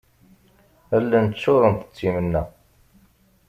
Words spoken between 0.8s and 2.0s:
Allen ččurent d